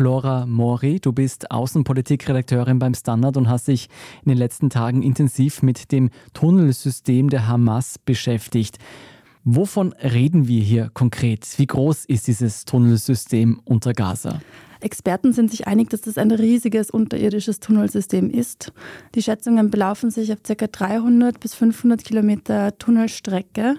Flora 0.00 0.46
Mori, 0.46 0.98
du 0.98 1.12
bist 1.12 1.50
Außenpolitikredakteurin 1.50 2.78
beim 2.78 2.94
Standard 2.94 3.36
und 3.36 3.50
hast 3.50 3.68
dich 3.68 3.88
in 4.24 4.30
den 4.30 4.38
letzten 4.38 4.70
Tagen 4.70 5.02
intensiv 5.02 5.62
mit 5.62 5.92
dem 5.92 6.08
Tunnelsystem 6.32 7.28
der 7.28 7.46
Hamas 7.46 7.98
beschäftigt. 7.98 8.78
Wovon 9.44 9.92
reden 9.92 10.48
wir 10.48 10.62
hier 10.62 10.90
konkret? 10.94 11.46
Wie 11.56 11.66
groß 11.66 12.06
ist 12.06 12.28
dieses 12.28 12.64
Tunnelsystem 12.64 13.60
unter 13.64 13.92
Gaza? 13.92 14.40
Experten 14.80 15.34
sind 15.34 15.50
sich 15.50 15.66
einig, 15.66 15.90
dass 15.90 16.00
das 16.00 16.16
ein 16.16 16.30
riesiges 16.30 16.90
unterirdisches 16.90 17.60
Tunnelsystem 17.60 18.30
ist. 18.30 18.72
Die 19.14 19.22
Schätzungen 19.22 19.70
belaufen 19.70 20.10
sich 20.10 20.32
auf 20.32 20.42
ca. 20.42 20.66
300 20.66 21.38
bis 21.40 21.54
500 21.54 22.02
Kilometer 22.02 22.76
Tunnelstrecke. 22.78 23.76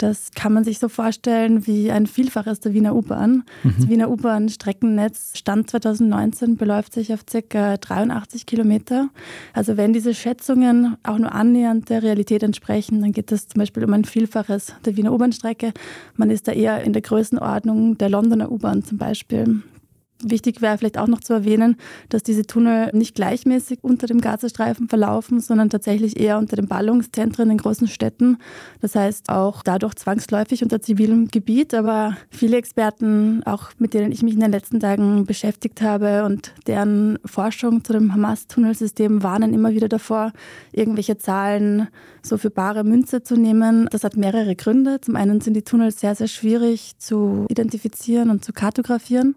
Das 0.00 0.30
kann 0.34 0.54
man 0.54 0.64
sich 0.64 0.78
so 0.78 0.88
vorstellen 0.88 1.66
wie 1.66 1.90
ein 1.90 2.06
Vielfaches 2.06 2.60
der 2.60 2.72
Wiener 2.72 2.96
U-Bahn. 2.96 3.44
Mhm. 3.62 3.74
Das 3.76 3.88
Wiener 3.90 4.10
U-Bahn-Streckennetz 4.10 5.36
Stand 5.36 5.68
2019 5.68 6.56
beläuft 6.56 6.94
sich 6.94 7.12
auf 7.12 7.26
ca. 7.26 7.76
83 7.76 8.46
Kilometer. 8.46 9.10
Also 9.52 9.76
wenn 9.76 9.92
diese 9.92 10.14
Schätzungen 10.14 10.96
auch 11.02 11.18
nur 11.18 11.32
annähernd 11.34 11.90
der 11.90 12.02
Realität 12.02 12.42
entsprechen, 12.42 13.02
dann 13.02 13.12
geht 13.12 13.30
es 13.30 13.48
zum 13.48 13.58
Beispiel 13.58 13.84
um 13.84 13.92
ein 13.92 14.06
Vielfaches 14.06 14.72
der 14.86 14.96
Wiener 14.96 15.12
U-Bahn-Strecke. 15.12 15.74
Man 16.16 16.30
ist 16.30 16.48
da 16.48 16.52
eher 16.52 16.82
in 16.82 16.94
der 16.94 17.02
Größenordnung 17.02 17.98
der 17.98 18.08
Londoner 18.08 18.50
U-Bahn 18.50 18.82
zum 18.82 18.96
Beispiel. 18.96 19.62
Wichtig 20.22 20.60
wäre 20.60 20.76
vielleicht 20.76 20.98
auch 20.98 21.06
noch 21.06 21.20
zu 21.20 21.32
erwähnen, 21.32 21.76
dass 22.10 22.22
diese 22.22 22.46
Tunnel 22.46 22.90
nicht 22.92 23.14
gleichmäßig 23.14 23.78
unter 23.82 24.06
dem 24.06 24.20
Gazastreifen 24.20 24.88
verlaufen, 24.88 25.40
sondern 25.40 25.70
tatsächlich 25.70 26.20
eher 26.20 26.38
unter 26.38 26.56
den 26.56 26.68
Ballungszentren 26.68 27.50
in 27.50 27.56
großen 27.56 27.88
Städten. 27.88 28.38
Das 28.80 28.94
heißt 28.94 29.30
auch 29.30 29.62
dadurch 29.62 29.94
zwangsläufig 29.94 30.62
unter 30.62 30.82
zivilem 30.82 31.28
Gebiet. 31.28 31.72
Aber 31.72 32.16
viele 32.30 32.58
Experten, 32.58 33.42
auch 33.44 33.70
mit 33.78 33.94
denen 33.94 34.12
ich 34.12 34.22
mich 34.22 34.34
in 34.34 34.40
den 34.40 34.52
letzten 34.52 34.80
Tagen 34.80 35.24
beschäftigt 35.24 35.80
habe 35.80 36.24
und 36.24 36.52
deren 36.66 37.18
Forschung 37.24 37.82
zu 37.82 37.94
dem 37.94 38.12
Hamas-Tunnelsystem 38.12 39.22
warnen 39.22 39.54
immer 39.54 39.72
wieder 39.72 39.88
davor, 39.88 40.32
irgendwelche 40.72 41.16
Zahlen 41.16 41.88
so 42.22 42.36
für 42.36 42.50
bare 42.50 42.84
Münze 42.84 43.22
zu 43.22 43.36
nehmen. 43.36 43.88
Das 43.90 44.04
hat 44.04 44.16
mehrere 44.16 44.54
Gründe. 44.54 45.00
Zum 45.00 45.16
einen 45.16 45.40
sind 45.40 45.54
die 45.54 45.62
Tunnel 45.62 45.90
sehr, 45.90 46.14
sehr 46.14 46.28
schwierig 46.28 46.98
zu 46.98 47.46
identifizieren 47.48 48.30
und 48.30 48.44
zu 48.44 48.52
kartografieren. 48.52 49.34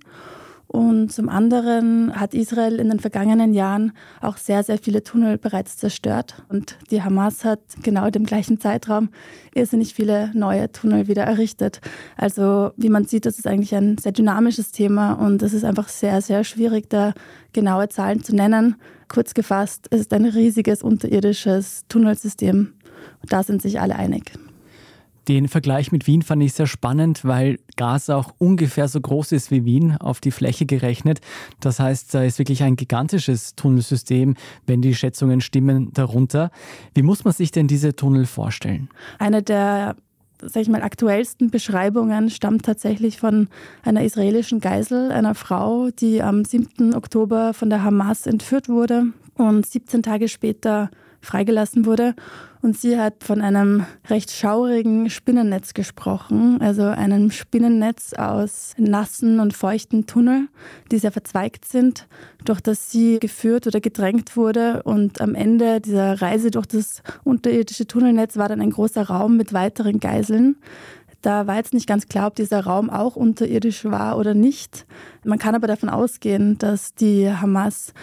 Und 0.74 1.12
zum 1.12 1.30
anderen 1.30 2.20
hat 2.20 2.34
Israel 2.34 2.80
in 2.80 2.90
den 2.90 3.00
vergangenen 3.00 3.54
Jahren 3.54 3.92
auch 4.22 4.38
sehr, 4.38 4.64
sehr 4.64 4.80
viele 4.80 5.04
Tunnel 5.04 5.38
bereits 5.38 5.78
zerstört. 5.78 6.42
Und 6.50 6.80
die 6.90 7.04
Hamas 7.04 7.46
hat 7.46 7.60
genau 7.84 8.08
in 8.08 8.12
dem 8.12 8.26
gleichen 8.26 8.60
Zeitraum 8.60 9.10
irrsinnig 9.54 9.94
viele 9.94 10.32
neue 10.34 10.72
Tunnel 10.72 11.08
wieder 11.08 11.26
errichtet. 11.26 11.80
Also 12.18 12.72
wie 12.76 12.90
man 12.90 13.06
sieht, 13.06 13.28
das 13.28 13.38
ist 13.38 13.46
eigentlich 13.46 13.76
ein 13.76 14.00
sehr 14.00 14.14
dynamisches 14.14 14.72
Thema 14.72 15.14
und 15.14 15.44
es 15.44 15.54
ist 15.54 15.64
einfach 15.64 15.90
sehr, 15.90 16.24
sehr 16.24 16.44
schwierig, 16.44 16.90
da 16.90 17.14
genaue 17.54 17.88
Zahlen 17.90 18.24
zu 18.24 18.36
nennen. 18.36 18.76
Kurz 19.10 19.36
gefasst, 19.36 19.86
es 19.92 20.02
ist 20.02 20.14
ein 20.14 20.26
riesiges 20.26 20.82
unterirdisches 20.82 21.84
Tunnelsystem. 21.88 22.74
Da 23.30 23.44
sind 23.44 23.62
sich 23.62 23.80
alle 23.80 23.96
einig. 23.96 24.32
Den 25.28 25.48
Vergleich 25.48 25.92
mit 25.92 26.06
Wien 26.08 26.22
fand 26.22 26.44
ich 26.44 26.54
sehr 26.54 26.68
spannend, 26.68 27.24
weil 27.24 27.60
Gaza 27.78 28.16
auch 28.16 28.34
ungefähr 28.38 28.88
so 28.88 29.00
groß 29.00 29.32
ist 29.32 29.52
wie 29.52 29.64
Wien 29.64 29.96
auf 29.98 30.20
die 30.20 30.32
Fläche 30.32 30.66
gerechnet. 30.66 31.22
Das 31.60 31.80
heißt, 31.80 32.14
da 32.14 32.24
ist 32.24 32.40
wirklich 32.40 32.64
ein 32.64 32.76
gigantisches 32.76 33.56
Tunnelsystem, 33.56 34.36
wenn 34.68 34.82
die 34.82 34.96
Schätzungen 34.96 35.42
stimmen, 35.42 35.92
darunter. 35.94 36.52
Wie 36.94 37.04
muss 37.04 37.24
man 37.24 37.34
sich 37.34 37.52
denn 37.52 37.68
diese 37.68 37.96
Tunnel 37.96 38.26
vorstellen? 38.26 38.90
Eine 39.20 39.42
der 39.42 39.96
sag 40.46 40.64
ich 40.64 40.70
mal, 40.70 40.82
aktuellsten 40.82 41.50
Beschreibungen 41.50 42.30
stammt 42.30 42.66
tatsächlich 42.66 43.18
von 43.18 43.48
einer 43.84 44.04
israelischen 44.04 44.60
Geisel, 44.60 45.12
einer 45.12 45.36
Frau, 45.36 45.90
die 45.90 46.22
am 46.22 46.44
7. 46.44 46.94
Oktober 46.96 47.54
von 47.54 47.70
der 47.70 47.84
Hamas 47.84 48.28
entführt 48.28 48.68
wurde 48.68 49.06
und 49.36 49.66
17 49.66 50.04
Tage 50.04 50.28
später 50.28 50.90
freigelassen 51.24 51.86
wurde. 51.86 52.14
Und 52.62 52.78
sie 52.78 52.98
hat 52.98 53.26
von 53.26 53.42
einem 53.42 53.86
recht 54.10 54.32
schaurigen 54.32 55.10
Spinnennetz 55.10 55.74
gesprochen, 55.74 56.62
also 56.62 56.84
einem 56.84 57.30
Spinnennetz 57.30 58.14
aus 58.14 58.74
nassen 58.78 59.42
und 59.42 59.54
feuchten 59.54 60.06
Tunnel, 60.06 60.48
die 60.90 60.98
sehr 60.98 61.12
verzweigt 61.12 61.66
sind, 61.66 62.08
durch 62.46 62.62
das 62.62 62.90
sie 62.90 63.20
geführt 63.20 63.68
oder 63.68 63.82
gedrängt 63.82 64.38
wurde. 64.38 64.84
Und 64.84 65.20
am 65.20 65.36
Ende 65.36 65.82
dieser 65.82 66.22
Reise 66.22 66.52
durch 66.52 66.68
das 66.68 67.04
unterirdische 67.26 67.86
Tunnelnetz 67.86 68.38
war 68.38 68.48
dann 68.48 68.62
ein 68.62 68.72
großer 68.72 69.04
Raum 69.04 69.36
mit 69.36 69.52
weiteren 69.52 70.00
Geiseln. 70.00 70.56
Da 71.22 71.48
war 71.48 71.56
jetzt 71.56 71.74
nicht 71.74 71.88
ganz 71.88 72.08
klar, 72.08 72.28
ob 72.28 72.36
dieser 72.36 72.66
Raum 72.66 72.90
auch 72.90 73.16
unterirdisch 73.16 73.86
war 73.86 74.18
oder 74.18 74.34
nicht. 74.34 74.86
Man 75.24 75.40
kann 75.40 75.56
aber 75.56 75.68
davon 75.68 75.90
ausgehen, 75.90 76.58
dass 76.58 76.96
die 76.96 77.30
Hamas 77.30 77.94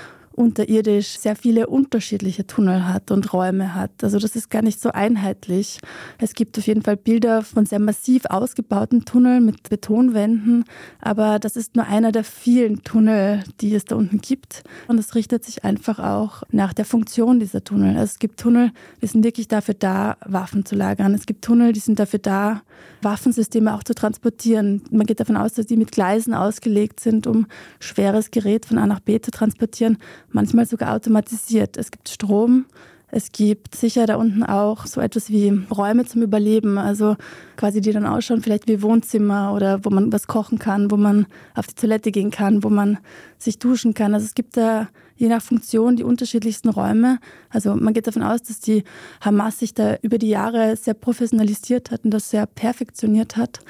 unterirdisch 0.41 1.19
sehr 1.19 1.37
viele 1.37 1.67
unterschiedliche 1.67 2.47
Tunnel 2.47 2.89
hat 2.89 3.11
und 3.11 3.33
Räume 3.33 3.75
hat. 3.75 4.03
Also 4.03 4.19
das 4.19 4.35
ist 4.35 4.51
gar 4.51 4.63
nicht 4.63 4.81
so 4.81 4.91
einheitlich. 4.91 5.79
Es 6.19 6.33
gibt 6.33 6.59
auf 6.59 6.67
jeden 6.67 6.83
Fall 6.83 6.97
Bilder 6.97 7.43
von 7.43 7.67
sehr 7.67 7.79
massiv 7.79 8.25
ausgebauten 8.25 9.05
Tunneln 9.05 9.45
mit 9.45 9.69
Betonwänden, 9.69 10.65
aber 11.01 11.39
das 11.39 11.57
ist 11.57 11.77
nur 11.77 11.87
einer 11.87 12.11
der 12.11 12.25
vielen 12.25 12.83
Tunnel, 12.83 13.45
die 13.61 13.75
es 13.75 13.85
da 13.85 13.97
unten 13.97 14.21
gibt. 14.21 14.65
Und 14.89 14.99
es 14.99 15.15
richtet 15.15 15.45
sich 15.45 15.65
einfach 15.65 15.99
auch 15.99 16.43
nach 16.51 16.73
der 16.73 16.87
Funktion 16.87 17.39
dieser 17.39 17.63
Tunnel. 17.63 17.91
Also 17.91 18.05
es 18.05 18.19
gibt 18.19 18.41
Tunnel, 18.41 18.73
die 19.03 19.07
sind 19.07 19.23
wirklich 19.23 19.47
dafür 19.47 19.75
da, 19.75 20.17
Waffen 20.25 20.65
zu 20.65 20.75
lagern. 20.75 21.13
Es 21.13 21.27
gibt 21.27 21.45
Tunnel, 21.45 21.75
die 21.75 21.81
sind 21.81 21.99
dafür 21.99 22.19
da, 22.19 22.63
Waffensysteme 23.03 23.75
auch 23.75 23.85
zu 23.85 23.95
transportieren. 23.95 24.83
Man 24.91 25.07
geht 25.07 25.21
davon 25.21 25.37
aus, 25.37 25.53
dass 25.53 25.67
die 25.67 25.77
mit 25.77 25.93
Gleisen 25.93 26.33
ausgelegt 26.33 27.01
sind, 27.01 27.27
um 27.27 27.47
schweres 27.79 28.31
Gerät 28.31 28.65
von 28.65 28.79
A 28.79 28.87
nach 28.87 29.01
B 29.01 29.21
zu 29.21 29.31
transportieren 29.31 29.99
manchmal 30.33 30.67
sogar 30.67 30.95
automatisiert. 30.95 31.77
Es 31.77 31.91
gibt 31.91 32.09
Strom, 32.09 32.67
es 33.13 33.33
gibt 33.33 33.75
sicher 33.75 34.07
da 34.07 34.17
unten 34.17 34.45
auch 34.45 34.87
so 34.87 35.01
etwas 35.01 35.31
wie 35.31 35.51
Räume 35.71 36.05
zum 36.05 36.23
Überleben, 36.23 36.79
also 36.79 37.17
quasi 37.57 37.81
die 37.81 37.93
dann 37.93 38.07
ausschauen, 38.07 38.43
vielleicht 38.43 38.69
wie 38.69 38.83
Wohnzimmer 38.83 39.53
oder 39.53 39.85
wo 39.85 39.91
man 39.91 40.13
was 40.13 40.27
kochen 40.27 40.59
kann, 40.59 40.91
wo 40.91 40.97
man 40.97 41.27
auf 41.55 41.67
die 41.67 41.75
Toilette 41.75 42.13
gehen 42.13 42.31
kann, 42.31 42.63
wo 42.63 42.71
man 42.71 42.99
sich 43.39 43.59
duschen 43.59 43.95
kann. 43.95 44.15
Also 44.15 44.27
es 44.27 44.35
gibt 44.35 44.57
da 44.57 44.89
je 45.21 45.29
nach 45.29 45.43
Funktion 45.43 45.97
die 45.97 46.03
unterschiedlichsten 46.03 46.71
Räume. 46.71 47.19
Also 47.51 47.77
man 47.77 47.93
geht 47.93 48.07
davon 48.07 48.23
aus, 48.23 48.43
dass 48.43 48.59
die 48.59 48.85
Hamas 49.21 49.59
sich 49.59 49.75
da 49.75 49.97
über 50.01 50.17
die 50.17 50.31
Jahre 50.31 50.77
sehr 50.77 50.95
professionalisiert 50.95 51.91
hat 51.91 52.05
und 52.05 52.11
das 52.11 52.31
sehr 52.31 52.47
perfektioniert 52.47 53.37
hat. 53.37 53.61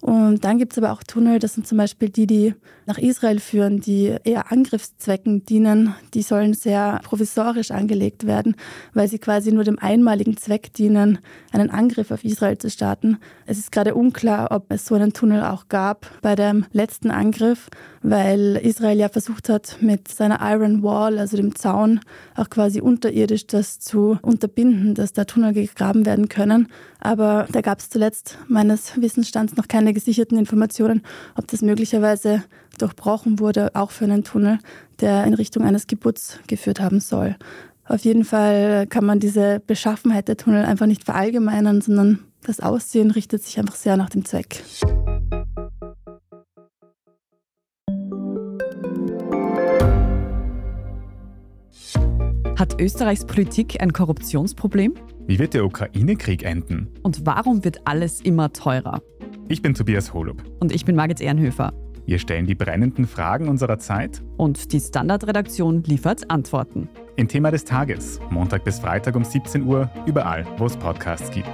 Und 0.00 0.44
dann 0.44 0.58
gibt 0.58 0.72
es 0.72 0.78
aber 0.78 0.92
auch 0.92 1.02
Tunnel, 1.02 1.40
das 1.40 1.54
sind 1.54 1.66
zum 1.66 1.76
Beispiel 1.76 2.08
die, 2.08 2.28
die 2.28 2.54
nach 2.86 2.98
Israel 2.98 3.40
führen, 3.40 3.80
die 3.80 4.14
eher 4.22 4.52
Angriffszwecken 4.52 5.44
dienen. 5.44 5.94
Die 6.14 6.22
sollen 6.22 6.54
sehr 6.54 7.00
provisorisch 7.02 7.72
angelegt 7.72 8.24
werden, 8.24 8.54
weil 8.94 9.08
sie 9.08 9.18
quasi 9.18 9.50
nur 9.50 9.64
dem 9.64 9.78
einmaligen 9.78 10.36
Zweck 10.36 10.72
dienen, 10.72 11.18
einen 11.50 11.70
Angriff 11.70 12.12
auf 12.12 12.24
Israel 12.24 12.58
zu 12.58 12.70
starten. 12.70 13.18
Es 13.44 13.58
ist 13.58 13.72
gerade 13.72 13.96
unklar, 13.96 14.52
ob 14.52 14.66
es 14.68 14.86
so 14.86 14.94
einen 14.94 15.12
Tunnel 15.12 15.42
auch 15.42 15.68
gab 15.68 16.08
bei 16.22 16.36
dem 16.36 16.64
letzten 16.70 17.10
Angriff, 17.10 17.68
weil 18.00 18.56
Israel 18.62 18.98
ja 18.98 19.08
versucht 19.08 19.48
hat, 19.48 19.78
mit 19.80 20.06
seiner 20.06 20.38
Iron 20.42 20.84
Wall, 20.84 20.97
also 21.06 21.36
dem 21.36 21.54
Zaun, 21.54 22.00
auch 22.34 22.50
quasi 22.50 22.80
unterirdisch 22.80 23.46
das 23.46 23.78
zu 23.78 24.18
unterbinden, 24.22 24.94
dass 24.94 25.12
da 25.12 25.24
Tunnel 25.24 25.52
gegraben 25.52 26.04
werden 26.04 26.28
können. 26.28 26.68
Aber 27.00 27.46
da 27.52 27.60
gab 27.60 27.78
es 27.78 27.90
zuletzt 27.90 28.38
meines 28.48 29.00
Wissensstands 29.00 29.56
noch 29.56 29.68
keine 29.68 29.92
gesicherten 29.92 30.38
Informationen, 30.38 31.02
ob 31.36 31.46
das 31.48 31.62
möglicherweise 31.62 32.42
durchbrochen 32.78 33.38
wurde, 33.38 33.74
auch 33.74 33.90
für 33.90 34.04
einen 34.04 34.24
Tunnel, 34.24 34.58
der 35.00 35.24
in 35.24 35.34
Richtung 35.34 35.64
eines 35.64 35.86
Geburts 35.86 36.38
geführt 36.46 36.80
haben 36.80 37.00
soll. 37.00 37.36
Auf 37.86 38.04
jeden 38.04 38.24
Fall 38.24 38.86
kann 38.86 39.04
man 39.04 39.20
diese 39.20 39.62
Beschaffenheit 39.66 40.28
der 40.28 40.36
Tunnel 40.36 40.64
einfach 40.64 40.86
nicht 40.86 41.04
verallgemeinern, 41.04 41.80
sondern 41.80 42.18
das 42.42 42.60
Aussehen 42.60 43.10
richtet 43.10 43.42
sich 43.42 43.58
einfach 43.58 43.76
sehr 43.76 43.96
nach 43.96 44.10
dem 44.10 44.24
Zweck. 44.24 44.62
Hat 52.58 52.80
Österreichs 52.80 53.24
Politik 53.24 53.80
ein 53.80 53.92
Korruptionsproblem? 53.92 54.94
Wie 55.28 55.38
wird 55.38 55.54
der 55.54 55.64
Ukraine-Krieg 55.64 56.42
enden? 56.42 56.88
Und 57.04 57.24
warum 57.24 57.62
wird 57.62 57.86
alles 57.86 58.20
immer 58.20 58.52
teurer? 58.52 59.00
Ich 59.46 59.62
bin 59.62 59.74
Tobias 59.74 60.12
Holub. 60.12 60.42
Und 60.58 60.74
ich 60.74 60.84
bin 60.84 60.96
Margit 60.96 61.20
Ehrenhöfer. 61.20 61.72
Wir 62.04 62.18
stellen 62.18 62.46
die 62.46 62.56
brennenden 62.56 63.06
Fragen 63.06 63.48
unserer 63.48 63.78
Zeit. 63.78 64.24
Und 64.38 64.72
die 64.72 64.80
Standardredaktion 64.80 65.84
liefert 65.84 66.28
Antworten. 66.32 66.88
Im 67.14 67.28
Thema 67.28 67.52
des 67.52 67.64
Tages, 67.64 68.18
Montag 68.28 68.64
bis 68.64 68.80
Freitag 68.80 69.14
um 69.14 69.22
17 69.22 69.62
Uhr, 69.62 69.88
überall, 70.06 70.44
wo 70.56 70.66
es 70.66 70.76
Podcasts 70.76 71.30
gibt. 71.30 71.52